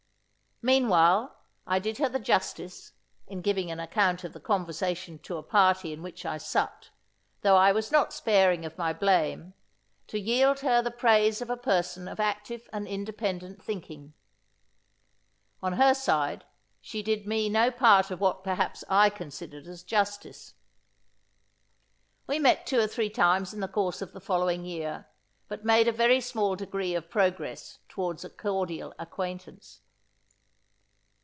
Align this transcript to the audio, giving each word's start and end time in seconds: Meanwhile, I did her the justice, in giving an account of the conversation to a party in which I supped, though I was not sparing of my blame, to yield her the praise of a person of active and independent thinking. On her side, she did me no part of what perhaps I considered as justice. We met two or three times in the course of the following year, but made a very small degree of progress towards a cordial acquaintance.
Meanwhile, 0.63 1.35
I 1.65 1.79
did 1.79 1.97
her 1.97 2.07
the 2.07 2.19
justice, 2.19 2.91
in 3.25 3.41
giving 3.41 3.71
an 3.71 3.79
account 3.79 4.23
of 4.23 4.31
the 4.33 4.39
conversation 4.39 5.17
to 5.23 5.37
a 5.37 5.41
party 5.41 5.91
in 5.91 6.03
which 6.03 6.23
I 6.23 6.37
supped, 6.37 6.91
though 7.41 7.55
I 7.57 7.71
was 7.71 7.91
not 7.91 8.13
sparing 8.13 8.63
of 8.63 8.77
my 8.77 8.93
blame, 8.93 9.55
to 10.05 10.19
yield 10.19 10.59
her 10.59 10.83
the 10.83 10.91
praise 10.91 11.41
of 11.41 11.49
a 11.49 11.57
person 11.57 12.07
of 12.07 12.19
active 12.19 12.69
and 12.71 12.87
independent 12.87 13.59
thinking. 13.59 14.13
On 15.63 15.73
her 15.73 15.95
side, 15.95 16.45
she 16.79 17.01
did 17.01 17.25
me 17.25 17.49
no 17.49 17.71
part 17.71 18.11
of 18.11 18.21
what 18.21 18.43
perhaps 18.43 18.83
I 18.87 19.09
considered 19.09 19.65
as 19.65 19.81
justice. 19.81 20.53
We 22.27 22.37
met 22.37 22.67
two 22.67 22.79
or 22.79 22.85
three 22.87 23.09
times 23.09 23.51
in 23.51 23.61
the 23.61 23.67
course 23.67 23.99
of 23.99 24.13
the 24.13 24.21
following 24.21 24.63
year, 24.63 25.07
but 25.47 25.65
made 25.65 25.87
a 25.87 25.91
very 25.91 26.21
small 26.21 26.55
degree 26.55 26.93
of 26.93 27.09
progress 27.09 27.79
towards 27.89 28.23
a 28.23 28.29
cordial 28.29 28.93
acquaintance. 28.99 29.81